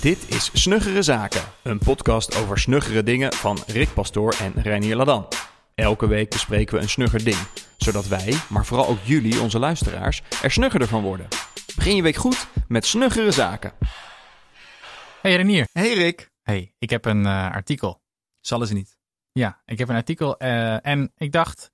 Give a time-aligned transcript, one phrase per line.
[0.00, 5.28] Dit is Snuggere Zaken, een podcast over snuggere dingen van Rick Pastoor en Reinier Ladan.
[5.74, 7.36] Elke week bespreken we een snugger ding,
[7.76, 11.28] zodat wij, maar vooral ook jullie, onze luisteraars, er snuggerder van worden.
[11.76, 13.72] Begin je week goed met Snuggere Zaken.
[15.22, 15.68] Hey Renier.
[15.72, 16.30] Hey Rick.
[16.42, 18.02] Hey, ik heb een uh, artikel.
[18.40, 18.96] Zal ze niet.
[19.32, 21.70] Ja, ik heb een artikel uh, en ik dacht,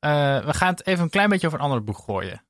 [0.00, 2.42] uh, we gaan het even een klein beetje over een ander boek gooien.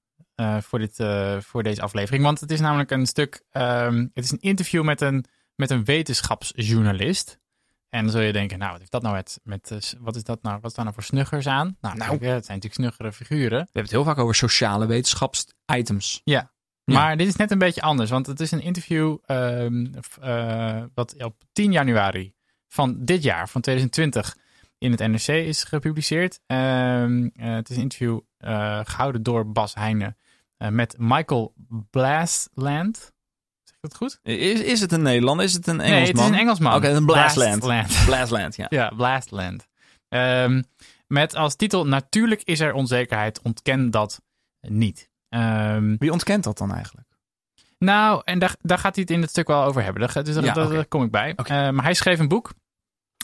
[0.60, 0.96] Voor, dit,
[1.44, 2.24] voor deze aflevering.
[2.24, 3.42] Want het is namelijk een stuk.
[3.52, 5.24] Um, het is een interview met een,
[5.54, 7.38] met een wetenschapsjournalist.
[7.88, 10.42] En dan zul je denken, nou, wat heeft dat nou met, met wat is dat
[10.42, 11.76] nou, wat is daar nou voor snuggers aan?
[11.80, 13.48] Nou, nou het zijn natuurlijk snuggere figuren.
[13.48, 16.20] We hebben het heel vaak over sociale wetenschapsitems.
[16.24, 16.52] Ja,
[16.94, 21.34] maar dit is net een beetje anders, want het is een interview uh, wat op
[21.52, 22.34] 10 januari
[22.68, 24.36] van dit jaar, van 2020,
[24.78, 26.40] in het NRC is gepubliceerd.
[26.46, 26.56] Uh,
[27.32, 30.16] het is een interview uh, gehouden door Bas Heijnen
[30.58, 31.54] met Michael
[31.90, 32.96] Blastland.
[33.62, 34.18] Zeg ik dat goed?
[34.22, 35.44] Is, is het een Nederlander?
[35.44, 36.00] Is het een Engelsman?
[36.00, 36.74] Nee, het is een Engelsman.
[36.74, 37.60] Oké, okay, een Blastland.
[37.60, 38.66] Blastland, Blastland ja.
[38.68, 39.66] ja, Blastland.
[40.08, 40.64] Um,
[41.06, 44.22] met als titel Natuurlijk is er onzekerheid, ontken dat
[44.60, 45.10] niet.
[45.28, 47.06] Um, Wie ontkent dat dan eigenlijk?
[47.78, 50.00] Nou, en daar, daar gaat hij het in het stuk wel over hebben.
[50.02, 50.76] Daar, dus ja, daar, okay.
[50.76, 51.32] daar kom ik bij.
[51.36, 51.66] Okay.
[51.66, 52.52] Uh, maar hij schreef een boek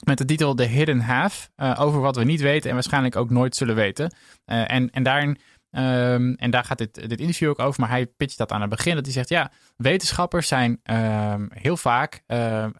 [0.05, 1.51] met de titel The Hidden Half.
[1.57, 4.15] Uh, over wat we niet weten en waarschijnlijk ook nooit zullen weten.
[4.47, 5.39] Uh, en, en daarin.
[5.77, 8.71] Um, en daar gaat dit, dit interview ook over, maar hij pitcht dat aan het
[8.71, 8.95] begin.
[8.95, 12.23] Dat hij zegt: Ja, wetenschappers zijn um, heel vaak.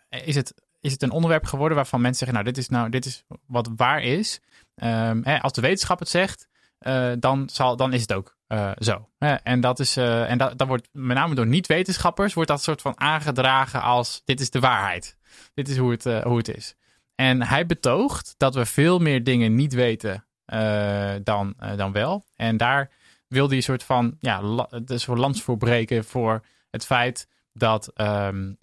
[0.09, 3.05] is, het, is het een onderwerp geworden waarvan mensen zeggen: Nou, dit is, nou, dit
[3.05, 4.41] is wat waar is.
[4.75, 6.49] Hè, als de wetenschap het zegt,
[7.19, 9.09] dan, zal, dan is het ook uh, zo.
[9.43, 13.01] en dat, is, en dat, dat wordt met name door niet-wetenschappers wordt dat soort van
[13.01, 15.17] aangedragen als dit is de waarheid.
[15.55, 16.75] Dit is hoe het, hoe het is.
[17.15, 20.25] En hij betoogt dat we veel meer dingen niet weten
[21.23, 22.25] dan, dan wel.
[22.37, 22.91] En daar
[23.29, 27.93] wil hij een soort van ja, la, voor lans voor breken voor het feit dat,
[28.01, 28.57] um,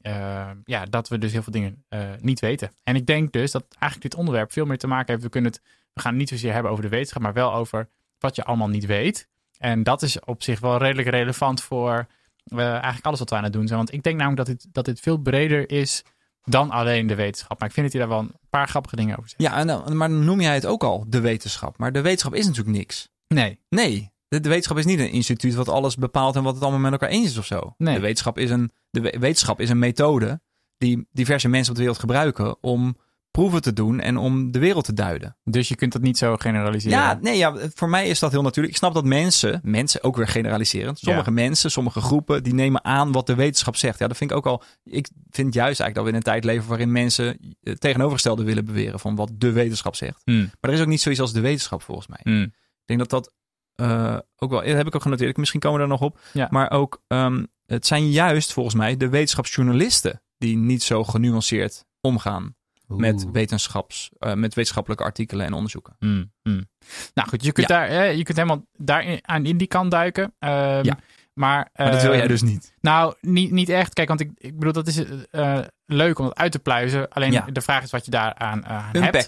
[0.66, 1.86] ja, dat we dus heel veel dingen
[2.20, 2.72] niet weten.
[2.84, 5.24] En ik denk dus dat eigenlijk dit onderwerp veel meer te maken heeft.
[5.24, 5.62] We, kunnen het,
[5.94, 8.70] we gaan het niet zozeer hebben over de wetenschap, maar wel over wat je allemaal
[8.70, 9.30] niet weet.
[9.58, 12.08] En dat is op zich wel redelijk relevant voor
[12.46, 13.78] eigenlijk alles wat we aan het doen zijn.
[13.78, 16.04] Want ik denk namelijk dat dit, dat dit veel breder is
[16.44, 17.60] dan alleen de wetenschap.
[17.60, 19.42] Maar ik vind dat hij daar wel een paar grappige dingen over zegt.
[19.42, 19.64] Ja,
[19.94, 21.78] maar dan noem jij het ook al, de wetenschap.
[21.78, 23.10] Maar de wetenschap is natuurlijk niks.
[23.28, 23.60] Nee.
[23.70, 24.12] Nee.
[24.28, 26.92] De, de wetenschap is niet een instituut wat alles bepaalt en wat het allemaal met
[26.92, 27.74] elkaar eens is of zo.
[27.78, 27.96] Nee.
[27.96, 30.42] De wetenschap is een, de wetenschap is een methode
[30.78, 32.98] die diverse mensen op de wereld gebruiken om
[33.32, 35.38] proeven te doen en om de wereld te duiden.
[35.44, 36.98] Dus je kunt dat niet zo generaliseren?
[36.98, 38.74] Ja, nee, ja, voor mij is dat heel natuurlijk.
[38.74, 41.36] Ik snap dat mensen, mensen ook weer generaliserend, sommige ja.
[41.36, 44.00] mensen, sommige groepen, die nemen aan wat de wetenschap zegt.
[44.00, 46.44] Ja, dat vind ik ook al, ik vind juist eigenlijk dat we in een tijd
[46.44, 50.22] leven waarin mensen het tegenovergestelde willen beweren van wat de wetenschap zegt.
[50.26, 50.40] Mm.
[50.40, 52.20] Maar er is ook niet zoiets als de wetenschap volgens mij.
[52.24, 52.44] Mm.
[52.44, 53.34] Ik denk dat dat
[53.82, 56.20] uh, ook wel, dat heb ik ook genoteerd, misschien komen we daar nog op.
[56.34, 56.48] Ja.
[56.50, 62.56] Maar ook, um, het zijn juist volgens mij de wetenschapsjournalisten die niet zo genuanceerd omgaan
[62.98, 65.96] met, wetenschaps, uh, met wetenschappelijke artikelen en onderzoeken.
[66.00, 66.70] Mm, mm.
[67.14, 67.78] Nou goed, je kunt, Ja.
[67.78, 70.34] daar, eh, je kunt helemaal daar in, aan in die kant duiken.
[70.40, 70.98] Ehm, Ja.
[71.34, 72.74] Maar, Maar dat wil ehm, jij dus niet.
[72.82, 73.94] Nou, niet, niet echt.
[73.94, 77.10] Kijk, want ik, ik bedoel, dat is eh, leuk om het uit te pluizen.
[77.10, 77.46] Alleen Ja.
[77.52, 79.28] de vraag is wat je daar aan, hebt.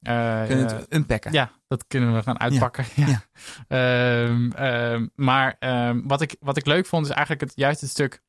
[0.00, 1.32] Eh, Kunnen eh, het unpacken.
[1.32, 2.84] ja, dat kunnen we gaan uitpakken.
[2.94, 3.06] Ja.
[3.68, 4.24] Ja.
[4.54, 5.56] Ehm, maar
[6.04, 8.22] wat, ik, wat ik leuk vond, is eigenlijk het, juist het stuk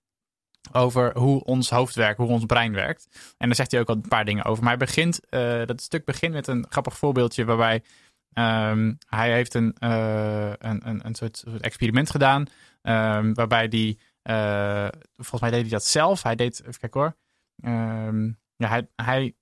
[0.71, 3.07] over hoe ons hoofd werkt, hoe ons brein werkt.
[3.37, 4.63] En daar zegt hij ook al een paar dingen over.
[4.63, 7.83] Maar hij begint, eh, dat stuk begint met een grappig voorbeeldje waarbij
[8.33, 12.45] ehm, hij heeft een, eh, een, een, een soort, experiment gedaan.
[12.81, 16.23] ehm, waarbij die, eh, volgens mij deed hij dat zelf.
[16.23, 17.15] Hij deed, even kijken hoor.
[17.61, 18.25] Ehm,
[18.55, 19.35] ja, hij, hij,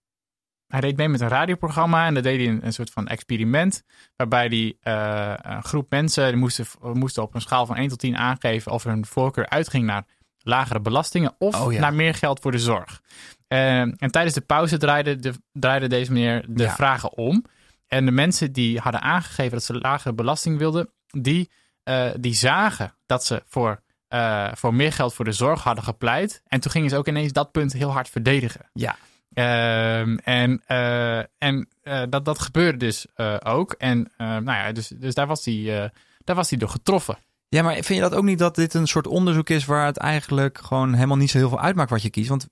[0.67, 3.83] hij deed mee met een radioprogramma en dat deed hij een, een soort van experiment.
[4.16, 8.17] Waarbij die een groep mensen die moesten, moesten op een schaal van 1 tot 10
[8.17, 10.06] aangeven of hun voorkeur uitging naar
[10.43, 11.79] lagere belastingen of Oh ja.
[11.79, 13.01] naar meer geld voor de zorg.
[13.47, 16.75] Eh, en tijdens de pauze draaide, de, draaide deze meneer de Ja.
[16.75, 17.45] vragen om.
[17.87, 21.51] En de mensen die hadden aangegeven dat ze lagere belasting wilden, die,
[21.83, 26.41] eh, die zagen dat ze voor, eh, voor meer geld voor de zorg hadden gepleit.
[26.47, 28.69] En toen gingen ze ook ineens dat punt heel hard verdedigen.
[28.73, 28.95] Ja.
[29.33, 31.68] Ehm, en eh, en
[32.09, 33.06] dat, dat gebeurde dus
[33.44, 33.71] ook.
[33.71, 35.91] En nou ja, dus, dus daar was hij
[36.23, 37.18] daar was hij door getroffen.
[37.53, 39.97] Ja, maar vind je dat ook niet dat dit een soort onderzoek is waar het
[39.97, 42.29] eigenlijk gewoon helemaal niet zo heel veel uitmaakt wat je kiest?
[42.29, 42.47] Want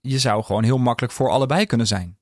[0.00, 2.18] je zou gewoon heel makkelijk voor allebei kunnen zijn.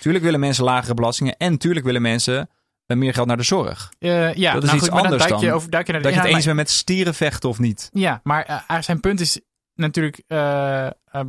[0.00, 2.50] Tuurlijk willen mensen lagere belastingen en tuurlijk willen mensen
[2.86, 3.92] eh, meer geld naar de zorg.
[3.98, 5.86] Eh, ja, Dat is nou iets goed, maar dan anders duik je dan over, duik
[5.86, 7.88] je naar de Dat je het eens bent met stieren vechten of niet.
[7.92, 9.40] Ja, maar eh, zijn punt is
[9.74, 10.22] natuurlijk,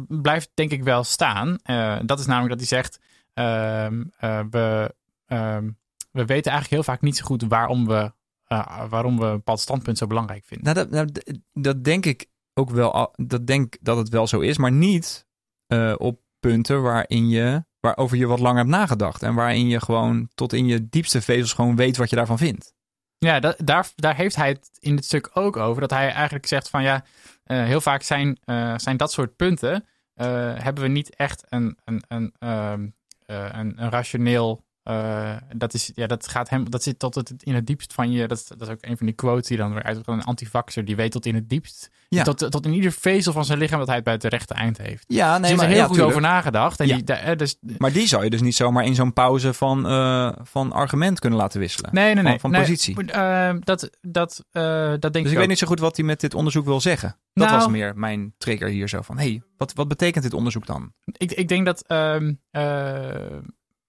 [0.07, 1.57] blijft denk ik wel staan.
[2.05, 2.99] Dat is namelijk dat hij zegt,
[3.33, 4.95] ehm, eh, we,
[5.25, 5.69] ehm,
[6.11, 8.13] we weten eigenlijk heel vaak niet zo goed waarom we,
[8.45, 10.74] eh, waarom we een bepaald standpunt zo belangrijk vinden.
[10.74, 14.57] Nou, dat, nou, dat denk ik ook wel, dat denk dat het wel zo is,
[14.57, 15.27] maar niet
[15.68, 19.24] uh, op punten waarin je, waarover je wat langer hebt nagedacht.
[19.24, 22.74] En waarin je gewoon tot in je diepste vezels gewoon weet wat je daarvan vindt.
[23.18, 25.81] Ja, dat, daar, daar heeft hij het in het stuk ook over.
[25.81, 27.03] Dat hij eigenlijk zegt van ja,
[27.45, 28.38] uh, heel vaak zijn,
[28.75, 29.86] zijn dat soort punten.
[30.13, 32.88] hebben we niet echt een, een, een, ehm,
[33.25, 37.55] een, een rationeel uh, dat, is, ja, dat, gaat hem, dat zit tot het, in
[37.55, 38.27] het diepst van je.
[38.27, 40.95] Dat, dat is ook een van die quotes die dan weer uit Een antivaxer die
[40.95, 41.89] weet tot in het diepst.
[42.09, 42.23] Ja.
[42.23, 44.77] Tot, tot in ieder vezel van zijn lichaam dat hij het bij het rechte eind
[44.77, 45.05] heeft.
[45.07, 46.79] Ja, nee, dus maar er heel ja, goed over nagedacht.
[46.79, 46.97] En ja.
[46.97, 50.31] die, eh, dus, maar die zou je dus niet zomaar in zo'n pauze van, uh,
[50.43, 51.89] van argument kunnen laten wisselen.
[51.93, 52.31] Nee, nee, nee.
[52.31, 53.03] Van, van nee, positie.
[53.03, 56.19] Uh, dat, dat, dat denk dus ik, ik weet niet zo goed wat hij met
[56.19, 57.17] dit onderzoek wil zeggen.
[57.33, 59.17] Dat nou, was meer mijn trigger hier zo van.
[59.17, 60.93] hey, wat, wat betekent dit onderzoek dan?
[61.05, 61.83] Ik, ik denk dat.
[61.88, 62.33] Uh,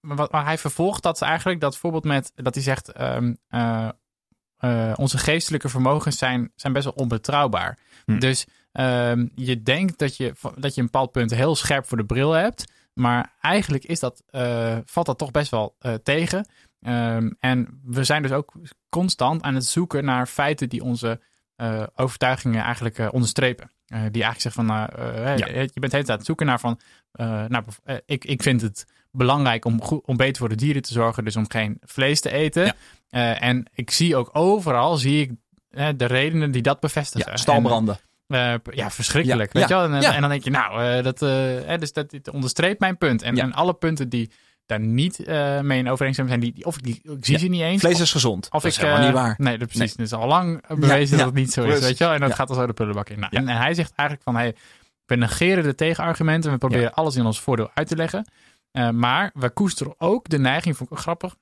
[0.07, 3.89] maar, maar hij vervolgt dat eigenlijk, dat voorbeeld met dat hij zegt: um, uh,
[4.59, 7.77] uh, onze geestelijke vermogens zijn, zijn best wel onbetrouwbaar.
[8.05, 8.19] Hm.
[8.19, 12.05] Dus um, je denkt dat je, dat je een bepaald punt heel scherp voor de
[12.05, 16.47] bril hebt, maar eigenlijk is dat, uh, valt dat toch best wel tegen.
[16.79, 18.53] Um, en we zijn dus ook
[18.89, 21.21] constant aan het zoeken naar feiten die onze
[21.95, 23.71] overtuigingen eigenlijk onderstrepen.
[23.87, 24.75] die eigenlijk zeggen van,
[25.35, 25.45] ja.
[25.45, 26.79] je bent de hele tijd aan het zoeken naar van,
[27.47, 27.63] nou,
[28.05, 28.85] ik, ik vind het
[29.17, 32.31] belangrijk om, goed, om beter voor de dieren te zorgen, dus om geen vlees te
[32.31, 32.65] eten.
[32.65, 32.73] Ja.
[33.11, 35.31] Uh, en ik zie ook overal, zie ik
[35.71, 37.31] uh, de redenen die dat bevestigen.
[37.31, 37.99] Ja, stalbranden.
[38.27, 39.53] En, uh, ja, verschrikkelijk.
[39.53, 39.83] Ja, weet je wel?
[39.83, 41.19] En, en, dan denk je, nou, dat,
[41.79, 43.21] dus dat dit onderstreept mijn punt.
[43.21, 44.31] En, en alle punten die
[44.65, 45.27] daar niet
[45.61, 47.81] mee in overeenstemming zijn, die, die, of die, ik zie ze niet eens.
[47.81, 48.45] Vlees is gezond.
[48.45, 49.35] Of dat ik, is helemaal niet waar.
[49.37, 49.95] Nee, dat, precies.
[49.95, 50.05] Nee.
[50.05, 52.13] Het is al lang bewezen dat het niet zo is, weet je wel?
[52.13, 53.19] En dat gaat al zo de prullenbak in.
[53.19, 54.55] Nou, en, en, hij zegt eigenlijk van, hey,
[55.05, 56.51] we negeren de tegenargumenten.
[56.51, 58.27] We proberen alles in ons voordeel uit te leggen.
[58.77, 61.35] Uh, maar we koesteren ook de neiging, vond ik grappig,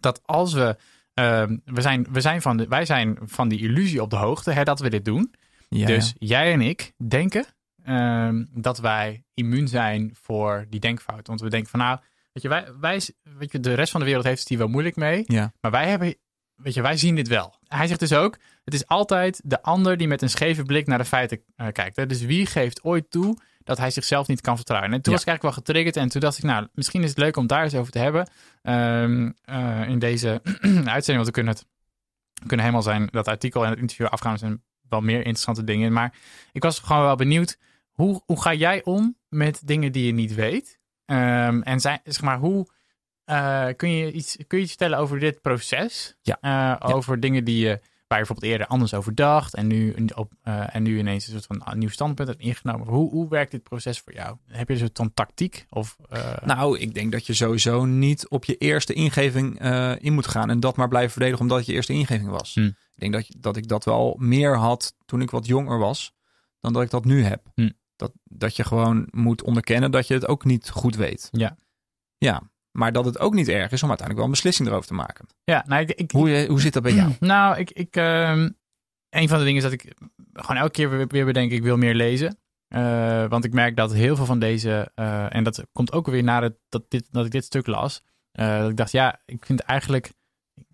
[0.00, 0.76] dat als we,
[1.14, 4.52] uh, we, zijn, we zijn van de, wij zijn van die illusie op de hoogte
[4.52, 5.34] hè, dat we dit doen.
[5.68, 7.46] Ja, dus jij en ik denken
[7.86, 11.26] uh, dat wij immuun zijn voor die denkfout.
[11.26, 11.98] Want we denken van nou,
[12.32, 14.68] weet je, wij, wij, weet je, de rest van de wereld heeft het hier wel
[14.68, 15.24] moeilijk mee.
[15.26, 15.52] Ja.
[15.60, 16.14] Maar wij hebben,
[16.54, 17.58] weet je, wij zien dit wel.
[17.66, 20.98] Hij zegt dus ook, het is altijd de ander die met een scheve blik naar
[20.98, 21.96] de feiten uh, kijkt.
[21.96, 22.06] Hè?
[22.06, 23.36] Dus wie geeft ooit toe
[23.70, 24.92] dat hij zichzelf niet kan vertrouwen.
[24.92, 25.18] En toen ja.
[25.18, 25.96] was ik eigenlijk wel getriggerd.
[25.96, 28.28] En toen dacht ik, nou, misschien is het leuk om daar eens over te hebben.
[28.62, 30.40] Um, uh, in deze
[30.96, 31.66] uitzending, want we kunnen het
[32.46, 34.38] kunnen helemaal zijn dat artikel en het interview afgaan.
[34.38, 35.92] Zijn wel meer interessante dingen.
[35.92, 36.14] Maar
[36.52, 37.58] ik was gewoon wel benieuwd,
[37.90, 40.80] hoe, hoe ga jij om met dingen die je niet weet?
[41.06, 42.66] Um, en zijn, zeg maar, hoe
[43.26, 46.16] uh, kun, je iets, kun je iets vertellen over dit proces?
[46.22, 46.38] Ja.
[46.40, 46.78] Uh, ja.
[46.78, 50.74] Over dingen die je waar je bijvoorbeeld eerder anders over dacht en nu, op, uh,
[50.74, 52.86] en nu ineens een soort van nieuw standpunt hebt ingenomen.
[52.86, 54.36] Hoe, hoe werkt dit proces voor jou?
[54.46, 55.66] Heb je een soort van tactiek?
[55.68, 56.36] Of, uh...
[56.44, 60.50] Nou, ik denk dat je sowieso niet op je eerste ingeving uh, in moet gaan
[60.50, 62.54] en dat maar blijven verdedigen omdat het je eerste ingeving was.
[62.54, 62.70] Hm.
[62.94, 66.12] Ik denk dat, dat ik dat wel meer had toen ik wat jonger was
[66.60, 67.50] dan dat ik dat nu heb.
[67.54, 67.70] Hm.
[67.96, 71.28] Dat, dat je gewoon moet onderkennen dat je het ook niet goed weet.
[71.32, 71.56] Ja.
[72.18, 74.94] Ja, maar dat het ook niet erg is om uiteindelijk wel een beslissing erover te
[74.94, 75.26] maken.
[75.44, 77.12] Ja, nou, ik, ik, hoe, hoe zit dat bij jou?
[77.20, 78.46] Nou, ik, ik, uh,
[79.10, 79.94] een van de dingen is dat ik
[80.32, 82.38] gewoon elke keer weer, weer bedenk, ik wil meer lezen.
[82.74, 86.22] Uh, want ik merk dat heel veel van deze, uh, en dat komt ook weer
[86.22, 88.02] na het, dat, dit, dat ik dit stuk las,
[88.32, 90.12] uh, dat ik dacht, ja, ik vind eigenlijk,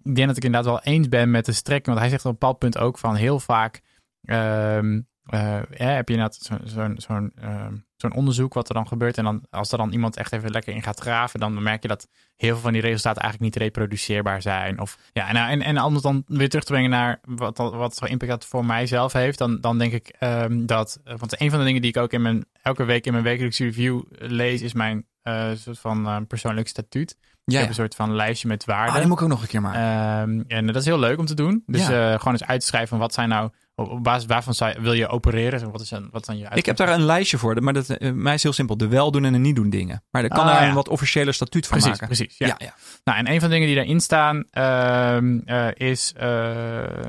[0.02, 2.32] ik denk dat ik inderdaad wel eens ben met de strekking, want hij zegt op
[2.32, 3.80] een bepaald punt ook van heel vaak,
[4.22, 5.00] ehm,
[5.30, 7.66] ja, heb je inderdaad zo'n zo, zo, uh,
[7.96, 9.18] zo'n onderzoek wat er dan gebeurt.
[9.18, 11.88] En dan, als er dan iemand echt even lekker in gaat graven, dan merk je
[11.88, 14.80] dat heel veel van die resultaten eigenlijk niet reproduceerbaar zijn.
[14.80, 18.08] Of, ja, en, en, en anders dan weer terug te brengen naar wat, wat voor
[18.08, 21.00] impact dat voor mijzelf heeft, dan, dan denk ik um, dat.
[21.04, 23.64] Want een van de dingen die ik ook in mijn, elke week in mijn wekelijkse
[23.64, 27.16] review lees, is mijn uh, soort van uh, persoonlijk statuut.
[27.44, 28.94] Ja, ik heb een soort van lijstje met waarden.
[28.94, 30.30] Ah, die moet ik ook nog een keer maken.
[30.30, 31.62] Um, en dat is heel leuk om te doen.
[31.66, 32.18] Dus ja.
[32.18, 35.08] gewoon eens uit te schrijven van wat zijn nou op basis waarvan zou, wil je
[35.08, 35.70] opereren?
[35.70, 37.90] Wat is dan, wat is dan je Ik heb daar een lijstje voor, maar dat,
[37.98, 38.76] uh, mij is heel simpel.
[38.76, 40.02] De wel doen en de niet doen dingen.
[40.10, 40.68] Maar daar kan ah, daar ja.
[40.68, 42.16] een wat officiële statuut van precies, maken.
[42.16, 42.46] Precies, ja.
[42.46, 42.74] ja, ja.
[43.04, 45.16] Nou, en een van de dingen die daarin staan uh,
[45.46, 46.12] uh, is,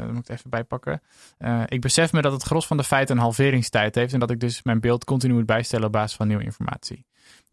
[0.07, 1.01] moet ik het even bijpakken.
[1.65, 4.39] Ik besef me dat het gros van de feiten een halveringstijd heeft en dat ik
[4.39, 7.05] dus mijn beeld continu moet bijstellen op basis van nieuwe informatie.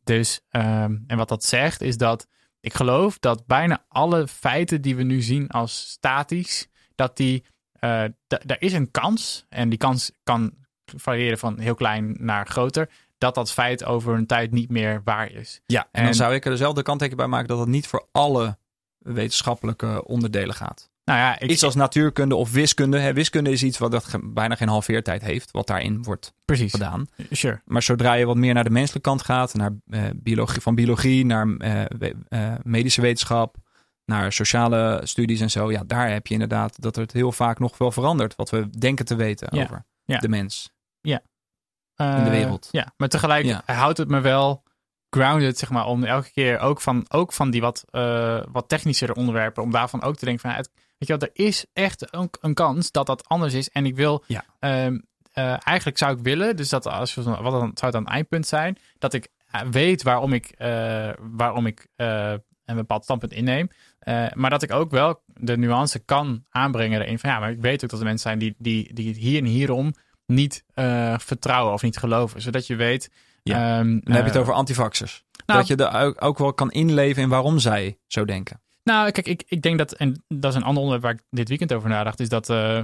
[0.04, 2.26] Dus, um, en wat dat zegt is dat
[2.60, 7.44] ik geloof dat bijna alle feiten die we nu zien als statisch, dat die
[7.84, 10.52] uh, er is een kans, en die kans kan
[10.96, 15.30] variëren van heel klein naar groter, dat dat feit over een tijd niet meer waar
[15.30, 15.60] is.
[15.66, 18.08] Ja, en, en dan zou ik er dezelfde kanttekening bij maken dat het niet voor
[18.12, 18.58] alle
[18.98, 20.92] wetenschappelijke onderdelen gaat.
[21.04, 22.98] Nou ja, ik, iets als natuurkunde of wiskunde.
[22.98, 26.72] Hè, wiskunde is iets wat dat ge, bijna geen halveertijd heeft, wat daarin wordt Precies.
[26.72, 27.06] gedaan.
[27.30, 27.60] Sure.
[27.64, 31.26] Maar zodra je wat meer naar de menselijke kant gaat, naar uh, biologie, van biologie
[31.26, 31.82] naar uh,
[32.28, 33.56] uh, medische wetenschap,
[34.04, 35.70] naar sociale studies en zo.
[35.70, 38.36] Ja, daar heb je inderdaad dat het heel vaak nog wel verandert.
[38.36, 39.62] Wat we denken te weten ja.
[39.62, 40.18] over ja.
[40.18, 40.72] de mens.
[41.00, 41.22] Ja.
[41.96, 42.68] in de wereld.
[42.70, 44.62] Ja, maar tegelijk houdt het me wel
[45.14, 49.14] grounded, zeg maar, om elke keer ook van, ook van die wat, uh, wat technischere
[49.14, 52.30] onderwerpen, om daarvan ook te denken van, het, weet je wel, er is echt een,
[52.40, 53.70] een, kans dat dat anders is.
[53.70, 54.44] En ik wil, ja.
[54.60, 54.98] uh,
[55.66, 59.12] eigenlijk zou ik willen, dus dat als wat dan zou het een eindpunt zijn, dat
[59.12, 59.28] ik
[59.70, 60.54] weet waarom ik,
[61.18, 61.86] waarom ik
[62.64, 63.68] een bepaald standpunt inneem.
[64.34, 67.84] Maar dat ik ook wel de nuance kan aanbrengen erin van ja, maar ik weet
[67.84, 69.94] ook dat er mensen zijn die, die, die hier en hierom
[70.26, 70.64] niet
[71.16, 72.42] vertrouwen of niet geloven.
[72.42, 73.10] Zodat je weet,
[73.44, 73.78] ja.
[73.78, 75.24] Um, dan heb je het eh, over antivaxers.
[75.46, 78.62] Nou, dat je er ook wel kan inleven in waarom zij zo denken.
[78.84, 81.48] Nou, kijk, ik, ik denk dat, en dat is een ander onderwerp waar ik dit
[81.48, 82.82] weekend over nadacht, is dat uh, uh,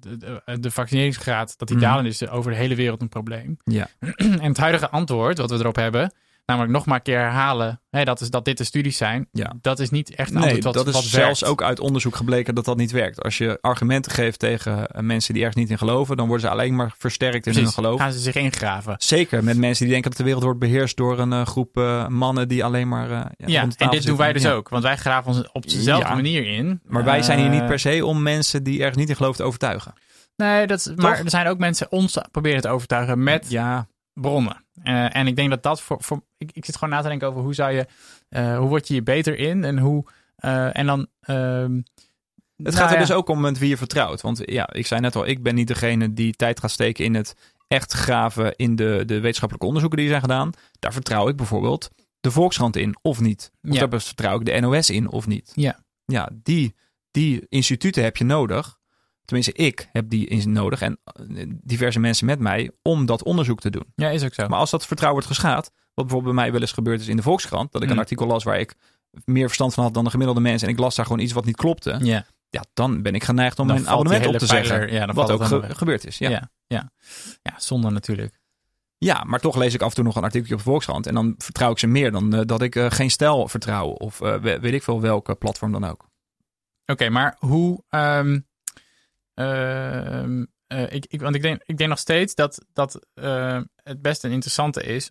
[0.00, 1.82] de, de, vaccineringsgraad, dat die mm.
[1.82, 3.56] dalen is over de hele wereld een probleem.
[3.64, 3.88] Ja.
[4.16, 6.12] en het huidige antwoord wat we erop hebben,
[6.46, 9.28] namelijk nog maar een keer herhalen hè, dat, is, dat dit de studies zijn.
[9.32, 9.52] Ja.
[9.60, 12.64] Dat is niet echt een nee, wat, dat is zelfs ook uit onderzoek gebleken dat
[12.64, 13.22] dat niet werkt.
[13.22, 16.52] Als je argumenten geeft tegen eh, mensen die ergens niet in geloven, dan worden ze
[16.52, 18.00] alleen maar versterkt in hun geloof.
[18.00, 18.94] gaan ze zich ingraven.
[18.98, 22.08] Zeker, met mensen die denken dat de wereld wordt beheerst door een uh, groep uh,
[22.08, 25.32] mannen die alleen maar uh, Ja, en dit doen wij dus ook, want wij graven
[25.32, 26.80] ons op dezelfde manier in.
[26.84, 29.44] Maar wij zijn hier niet per se om mensen die ergens niet in geloven te
[29.44, 29.92] overtuigen.
[30.36, 33.86] Nee, dat, maar er zijn ook mensen ons proberen te overtuigen met ja.
[34.20, 34.64] Bronnen.
[34.84, 37.28] Uh, en ik denk dat dat voor, voor ik, ik, zit gewoon na te denken
[37.28, 37.86] over hoe zou je,
[38.30, 40.04] uh, hoe word je hier beter in en hoe,
[40.44, 41.06] uh, en dan.
[41.26, 41.82] Uh,
[42.62, 44.20] het gaat er dus ook om met wie je vertrouwt.
[44.20, 47.14] Want ja, ik zei net al, ik ben niet degene die tijd gaat steken in
[47.14, 47.34] het
[47.68, 50.50] echt graven in de, de wetenschappelijke onderzoeken die zijn gedaan.
[50.78, 53.52] Daar vertrouw ik bijvoorbeeld de Volkskrant in of niet.
[53.62, 53.86] Of ja.
[53.86, 55.52] daar vertrouw ik de NOS in of niet.
[55.54, 56.74] Ja, ja die,
[57.10, 58.78] die instituten heb je nodig
[59.26, 63.70] Tenminste, ik heb die nodig en eh, diverse mensen met mij om dat onderzoek te
[63.70, 63.84] doen.
[63.94, 64.48] Ja, is ook zo.
[64.48, 67.16] Maar als dat vertrouwen wordt geschaad, wat bijvoorbeeld bij mij wel eens gebeurd is in
[67.16, 68.00] de Volkskrant, dat ik een mm.
[68.00, 68.74] artikel las waar ik
[69.24, 71.44] meer verstand van had dan de gemiddelde mensen en ik las daar gewoon iets wat
[71.44, 71.98] niet klopte.
[72.02, 72.26] Ja.
[72.50, 74.92] Ja, dan ben ik geneigd om mijn abonnement op te zeggen.
[74.92, 75.44] Ja, wat ook
[75.76, 76.18] gebeurd is.
[76.18, 76.28] Ja.
[76.28, 76.50] ja.
[76.66, 76.90] Ja,
[77.42, 77.54] ja.
[77.56, 78.40] zonde natuurlijk.
[78.98, 81.06] Ja, maar toch lees ik af en toe nog een artikeltje op de Volkskrant.
[81.06, 83.86] En dan vertrouw ik ze meer dan uh, dat ik uh, geen stijl vertrouw.
[83.86, 86.08] Of uh, weet ik veel welke platform dan ook.
[86.82, 87.70] Oké, okay, maar hoe...
[87.70, 88.40] Um, Ehm, eh,
[90.68, 94.30] ik, ik, want ik denk, ik denk nog steeds dat, dat uh, het best een
[94.30, 95.10] interessante is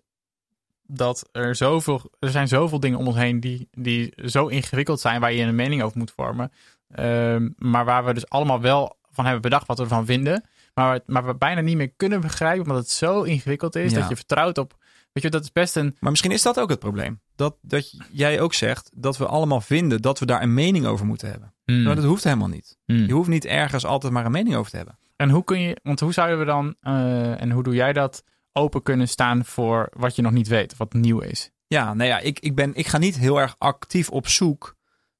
[0.87, 5.21] dat er zoveel, er zijn zoveel dingen om ons heen die, die zo ingewikkeld zijn
[5.21, 6.51] waar je een mening over moet vormen.
[6.95, 10.43] Uh, maar waar we dus allemaal wel van hebben bedacht wat we ervan vinden.
[10.73, 14.15] Maar, maar we bijna niet meer kunnen begrijpen, omdat het zo ingewikkeld is dat je
[14.15, 14.75] vertrouwt op.
[15.11, 15.95] Weet je, dat is best een.
[15.99, 17.19] Maar misschien is dat ook het probleem.
[17.35, 21.05] Dat, dat jij ook zegt dat we allemaal vinden dat we daar een mening over
[21.05, 21.53] moeten hebben.
[21.65, 21.83] Hmm.
[21.83, 22.77] Maar dat hoeft helemaal niet.
[22.85, 23.05] Hmm.
[23.05, 24.97] Je hoeft niet ergens altijd maar een mening over te hebben.
[25.15, 28.23] En hoe kun je, want hoe zouden we dan, uh, en hoe doe jij dat,
[28.51, 31.51] open kunnen staan voor wat je nog niet weet, wat nieuw is?
[31.67, 34.75] Ja, nou ja, ik, ik, ben, ik ga niet heel erg actief op zoek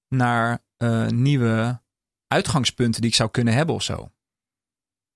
[0.07, 1.81] naar uh, nieuwe
[2.27, 4.11] uitgangspunten die ik zou kunnen hebben of zo.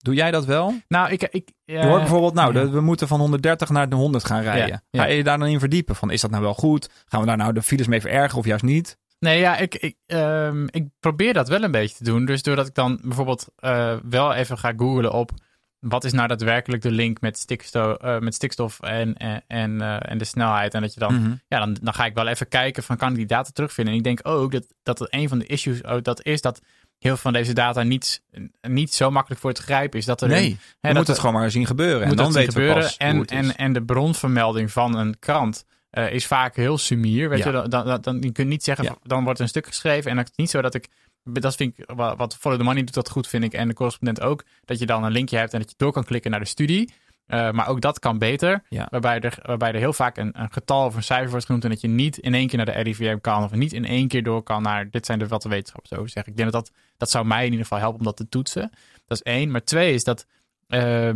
[0.02, 0.74] Doe jij dat wel?
[0.88, 1.24] Nou, ik...
[1.24, 4.84] ik uh, hoort bijvoorbeeld, nou, we moeten van 130 naar de 100 gaan rijden.
[4.92, 5.96] Ga je daar dan in verdiepen?
[5.96, 6.90] Van, is dat nou wel goed?
[7.06, 8.98] Gaan we daar nou de files mee verergeren of juist niet?
[9.20, 12.26] Nee, ja, ik, ik, um, ik probeer dat wel een beetje te doen.
[12.26, 15.32] Dus doordat ik dan bijvoorbeeld uh, wel even ga googlen op
[15.80, 20.18] wat is nou daadwerkelijk de link met stikstof, uh, met stikstof en, en, en, en,
[20.18, 20.74] de snelheid.
[20.74, 21.42] En dat je dan, mm -hmm.
[21.48, 23.94] ja, dan, dan ga ik wel even kijken van kan ik die data terugvinden.
[23.94, 26.62] En ik denk ook dat, dat een van de issues ook dat is dat
[27.00, 28.22] heel veel van deze data niet,
[28.62, 30.06] niet zo makkelijk voor te grijpen is.
[30.06, 32.08] Dat er nee, je moet het gewoon maar zien gebeuren.
[32.08, 32.76] En dan weten gebeuren.
[32.76, 37.30] we pas en, en, en de bronvermelding van een krant uh, is vaak heel sumier.
[37.30, 40.12] Weet je, dan, dan, dan, je kunt niet zeggen, dan wordt een stuk geschreven.
[40.12, 40.88] En het is niet zo dat ik,
[41.24, 43.54] dat vind ik, wat Follow the Money doet dat goed, vind ik.
[43.54, 44.44] En de correspondent ook.
[44.66, 46.94] Dat je dan een linkje hebt en dat je door kan klikken naar de studie.
[47.30, 48.64] Uh, maar ook dat kan beter.
[48.90, 51.64] Waarbij, er, waarbij er heel vaak een, een, getal of een cijfer wordt genoemd.
[51.64, 53.44] En dat je niet in één keer naar de RIVM kan.
[53.44, 54.90] Of niet in één keer door kan naar.
[54.90, 56.32] Dit zijn de wat de wetenschappers over zeggen.
[56.32, 58.72] Ik denk dat, dat dat zou mij in ieder geval helpen om dat te toetsen.
[59.06, 59.52] Dat is één.
[59.52, 60.26] Maar twee is dat.
[60.68, 61.10] Uh,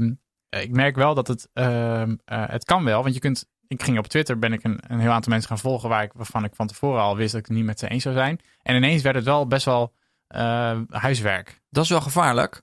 [0.50, 1.50] ik merk wel dat het.
[1.54, 3.02] Uh, het kan wel.
[3.02, 5.60] Want je kunt ik ging op Twitter, ben ik een, een heel aantal mensen gaan
[5.60, 7.88] volgen waar ik, waarvan ik van tevoren al wist dat ik het niet met ze
[7.88, 8.40] eens zou zijn.
[8.62, 9.94] En ineens werd het wel best wel
[10.36, 11.62] uh, huiswerk.
[11.70, 12.62] Dat is wel gevaarlijk.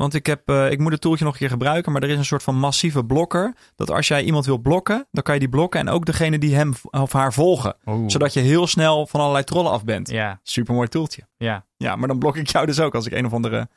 [0.00, 2.16] Want ik, heb, uh, ik moet het tooltje nog een keer gebruiken, maar er is
[2.16, 3.54] een soort van massieve blokker.
[3.74, 6.54] Dat als jij iemand wil blokken, dan kan je die blokken en ook degene die
[6.54, 7.76] hem of haar volgen.
[8.06, 10.10] Zodat je heel snel van allerlei trollen af bent.
[10.10, 10.40] Ja.
[10.42, 11.22] Super mooi toeltje.
[11.36, 11.64] Ja.
[11.76, 13.68] Ja, maar dan blok ik jou dus ook als ik een of andere,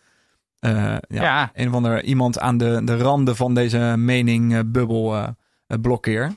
[0.60, 5.36] uh, ja, ja, een of andere iemand aan de, de randen van deze meningbubbel
[5.82, 6.36] blokkeer.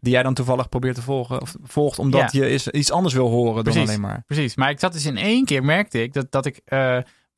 [0.00, 1.40] Die jij dan toevallig probeert te volgen.
[1.40, 4.22] Of volgt omdat je iets anders wil horen dan alleen maar.
[4.26, 4.56] Precies.
[4.56, 6.62] Maar ik zat dus in één keer, merkte ik dat, dat ik.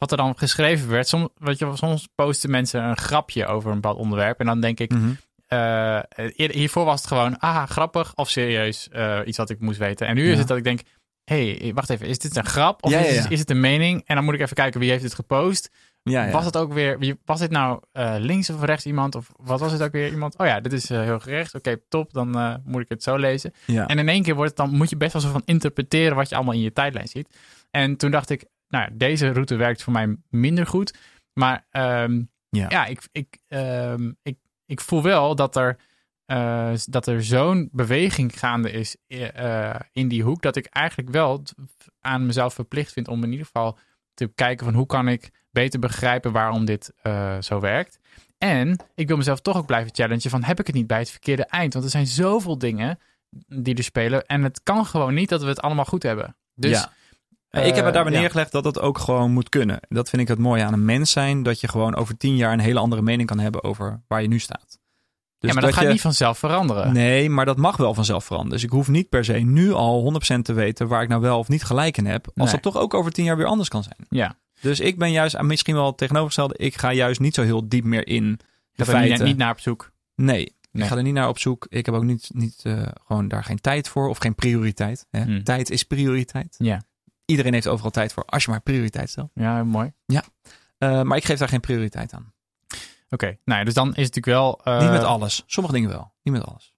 [0.00, 1.08] Wat er dan geschreven werd.
[1.08, 4.40] Soms, weet je, soms posten mensen een grapje over een bepaald onderwerp.
[4.40, 4.92] En dan denk ik.
[4.92, 5.18] Mm
[5.52, 6.00] uh,
[6.34, 7.38] hiervoor was het gewoon.
[7.38, 8.88] Ah, grappig of serieus.
[8.92, 10.06] Uh, iets wat ik moest weten.
[10.06, 10.32] En nu ja.
[10.32, 10.80] is het dat ik denk.
[11.24, 12.06] hey, wacht even.
[12.06, 12.84] Is dit een grap?
[12.84, 14.02] Of ja, is, is, het een mening?
[14.06, 15.70] En dan moet ik even kijken wie heeft het gepost.
[16.02, 19.14] ja, was het ook weer, was dit nou uh, links of rechts iemand?
[19.14, 20.38] Of wat was het ook weer iemand?
[20.38, 21.54] Oh ja, dit is heel gerecht.
[21.54, 23.52] Oké, top, dan moet ik het zo lezen.
[23.66, 26.28] En in één keer wordt het dan, moet je best wel zo van interpreteren wat
[26.28, 27.38] je allemaal in je tijdlijn ziet.
[27.70, 30.98] En toen dacht ik, nou, deze route werkt voor mij minder goed.
[31.32, 32.66] Maar um, ja.
[32.68, 35.78] ja, ik, ik, um, ik, ik voel wel dat er,
[36.26, 40.42] uh, dat er zo'n beweging gaande is uh, in die hoek.
[40.42, 41.42] Dat ik eigenlijk wel
[42.00, 43.78] aan mezelf verplicht vind om in ieder geval
[44.14, 47.98] te kijken van hoe kan ik beter begrijpen waarom dit uh, zo werkt.
[48.38, 51.10] En ik wil mezelf toch ook blijven challengen van heb ik het niet bij het
[51.10, 51.72] verkeerde eind?
[51.72, 52.98] Want er zijn zoveel dingen
[53.46, 54.26] die er spelen.
[54.26, 56.36] En het kan gewoon niet dat we het allemaal goed hebben.
[56.54, 56.92] Dus ja.
[57.50, 59.80] Uh, ik heb er daarbij neergelegd dat dat ook gewoon moet kunnen.
[59.88, 61.42] Dat vind ik het mooie aan een mens zijn.
[61.42, 64.28] Dat je gewoon over tien jaar een hele andere mening kan hebben over waar je
[64.28, 64.78] nu staat.
[65.38, 66.92] Dus ja, maar dat, gaat niet vanzelf veranderen.
[66.92, 68.56] Nee, maar dat mag wel vanzelf veranderen.
[68.56, 71.38] Dus ik hoef niet per se nu al 100% te weten waar ik nou wel
[71.38, 72.26] of niet gelijk in heb.
[72.34, 74.06] Als dat toch ook over tien jaar weer anders kan zijn.
[74.08, 74.36] Ja.
[74.60, 76.54] Dus ik ben juist misschien wel tegenovergestelde.
[76.56, 78.40] Ik ga juist niet zo heel diep meer in
[78.72, 79.18] de feiten.
[79.18, 79.92] Niet, niet naar op zoek.
[80.14, 81.66] Nee, ik ga er niet naar op zoek.
[81.68, 85.06] Ik heb ook niet, niet uh, gewoon daar geen tijd voor of geen prioriteit.
[85.10, 85.22] Hè?
[85.22, 85.44] Hmm.
[85.44, 86.54] Tijd is prioriteit.
[86.58, 86.88] Ja
[87.30, 89.30] iedereen heeft overal tijd voor, als je maar prioriteit stelt.
[89.34, 89.92] Ja, mooi.
[90.06, 90.24] Ja,
[90.78, 92.32] uh, maar ik geef daar geen prioriteit aan.
[93.10, 94.60] Oké, nou ja, dus dan is het natuurlijk wel...
[94.64, 94.80] Uh...
[94.80, 95.42] Niet met alles.
[95.46, 96.74] Sommige dingen wel, niet met alles.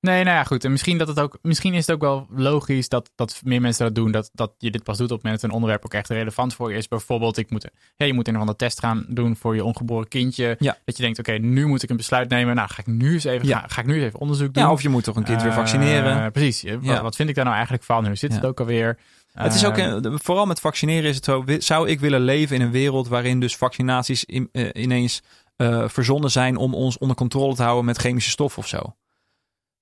[0.00, 0.64] Nee, nou ja, goed.
[0.64, 3.84] En misschien, dat het ook, misschien is het ook wel logisch dat, dat meer mensen
[3.84, 4.10] dat doen.
[4.10, 6.54] Dat, dat je dit pas doet op het moment dat een onderwerp ook echt relevant
[6.54, 6.88] voor je is.
[6.88, 10.08] Bijvoorbeeld, ik moet, ja, je moet een of andere test gaan doen voor je ongeboren
[10.08, 10.56] kindje.
[10.58, 10.78] Ja.
[10.84, 12.54] Dat je denkt, oké, nu moet ik een besluit nemen.
[12.54, 13.64] Nou, ga ik nu eens even, ja.
[13.66, 14.62] ga, ik nu eens even onderzoek doen.
[14.62, 16.16] Ja, of je moet toch een kind weer vaccineren.
[16.16, 16.60] Uh, precies.
[16.80, 17.02] Ja.
[17.02, 18.06] Wat vind ik daar nou eigenlijk van?
[18.06, 18.98] Hoe zit het ook alweer?
[19.32, 22.62] Het is ook, ehm, vooral met vaccineren is het zo, zou ik willen leven in
[22.62, 25.22] een wereld waarin dus vaccinaties in, uh, ineens
[25.56, 28.96] uh, verzonnen zijn om ons onder controle te houden met chemische stoffen of zo.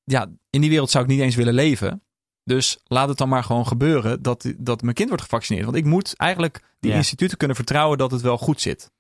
[0.05, 2.03] Ja, in die wereld zou ik niet eens willen leven.
[2.45, 5.65] Dus laat het dan maar gewoon gebeuren dat, dat mijn kind wordt gevaccineerd.
[5.65, 8.91] Want ik moet eigenlijk die instituten kunnen vertrouwen dat het wel goed zit.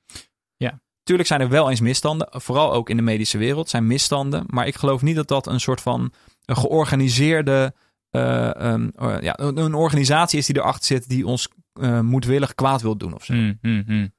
[0.56, 0.80] Ja.
[1.02, 4.44] Tuurlijk zijn er wel eens misstanden, vooral ook in de medische wereld zijn misstanden.
[4.46, 6.12] Maar ik geloof niet dat dat een soort van
[6.44, 7.74] een georganiseerde
[8.10, 11.48] um, ja, een, organisatie is die erachter zit die ons
[11.80, 13.34] uh, moedwillig kwaad wil doen of zo.
[13.34, 14.12] Mm, mm, mm.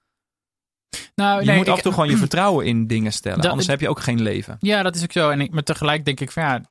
[1.16, 3.42] Nou, je nee, moet ik, af en toe gewoon je vertrouwen in dingen stellen.
[3.42, 4.58] Dat, anders heb je ook geen leven.
[4.60, 5.30] Ja, dat is ook zo.
[5.30, 6.62] En ik, maar tegelijk denk ik van ja,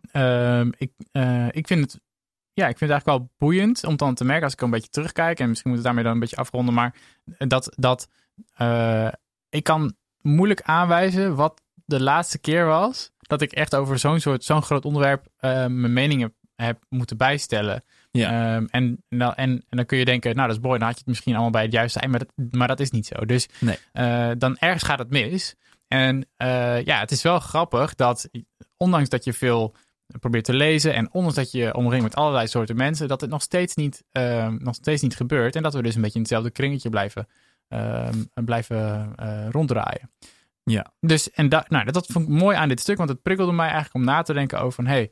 [0.62, 2.00] uh, ik, uh, ik vind het.
[2.52, 4.90] Ja, ik vind het eigenlijk wel boeiend om dan te merken als ik een beetje
[4.90, 5.40] terugkijk.
[5.40, 6.74] En misschien moet het daarmee dan een beetje afronden.
[6.74, 6.94] Maar
[7.38, 8.09] dat, dat
[8.61, 9.09] uh,
[9.48, 13.11] ik kan moeilijk aanwijzen wat de laatste keer was.
[13.18, 17.85] Dat ik echt over zo'n soort, zo'n groot onderwerp mijn meningen heb moeten bijstellen.
[18.11, 18.57] Ja.
[18.57, 21.03] Um, en, en, en, dan kun je denken, nou dat is mooi, dan had je
[21.05, 23.25] het misschien allemaal bij het juiste zijn, maar dat, maar dat is niet zo.
[23.25, 23.79] Dus nee.
[23.92, 25.55] uh, dan ergens gaat het mis.
[25.88, 28.29] En uh, ja, het is wel grappig dat
[28.77, 29.75] ondanks dat je veel
[30.21, 33.42] probeert te lezen en ondanks dat je omringt met allerlei soorten mensen, dat het nog
[33.42, 35.57] steeds niet, uh, nog steeds niet gebeurt.
[35.57, 37.29] En dat we dus een beetje in hetzelfde kringetje blijven,
[37.68, 40.11] ehm, blijven uh, ronddraaien.
[40.62, 40.92] Ja.
[41.01, 43.66] Dus en da, nou, dat vond ik mooi aan dit stuk, want het prikkelde mij
[43.66, 45.11] eigenlijk om na te denken over van, hey,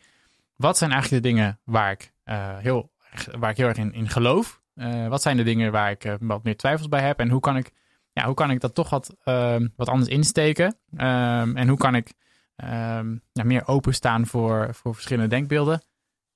[0.57, 2.93] wat zijn eigenlijk de dingen waar ik, uh, heel,
[3.39, 4.61] waar ik heel erg in, in geloof?
[4.75, 7.21] Uh, wat zijn de dingen waar ik uh, wat meer twijfels bij heb?
[7.21, 7.73] En hoe kan ik,
[8.13, 10.67] ja, hoe kan ik dat toch wat, ehm, wat anders insteken?
[10.91, 12.13] Um, en hoe kan ik
[12.57, 15.83] um, ja, meer openstaan voor, voor verschillende denkbeelden?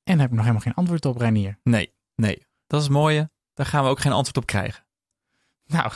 [0.04, 1.58] En daar heb ik nog helemaal geen antwoord op, Renier.
[1.62, 2.46] Nee, nee.
[2.66, 3.30] Dat is het mooie.
[3.54, 4.84] Daar gaan we ook geen antwoord op krijgen.
[5.66, 5.92] Nou,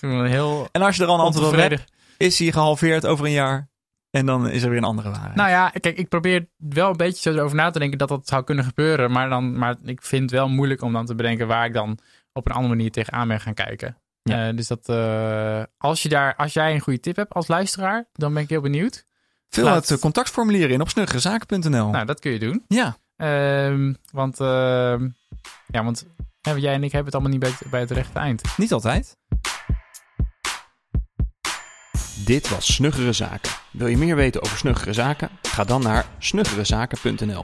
[0.28, 0.68] heel.
[0.72, 3.68] En als je er al een antwoord op hebt, is hij gehalveerd over een jaar.
[4.16, 5.34] En dan is er weer een andere waarheid.
[5.34, 8.28] Nou ja, kijk, ik probeer wel een beetje zo erover na te denken dat dat
[8.28, 9.10] zou kunnen gebeuren.
[9.10, 11.98] Maar, dan, maar ik vind het wel moeilijk om dan te bedenken waar ik dan
[12.32, 13.96] op een andere manier tegenaan ben gaan kijken.
[14.22, 14.48] Ja.
[14.48, 18.08] Uh, dus dat, uh, als, je daar, als jij een goede tip hebt als luisteraar,
[18.12, 19.06] dan ben ik heel benieuwd.
[19.48, 19.88] Vul Laat...
[19.88, 21.90] het contactformulier in op snuggerezaken.nl.
[21.90, 22.64] Nou, dat kun je doen.
[22.68, 22.96] Ja.
[23.16, 25.08] Uh, want, ehm,
[25.66, 26.06] ja, want
[26.40, 28.42] jij en ik hebben het allemaal niet bij het, bij het rechte eind.
[28.56, 29.16] Niet altijd.
[32.24, 33.65] Dit was Snuggere Zaken.
[33.76, 35.30] Wil je meer weten over Snuggere Zaken?
[35.42, 37.42] Ga dan naar snuggerezaken.nl.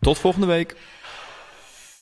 [0.00, 0.76] Tot volgende week.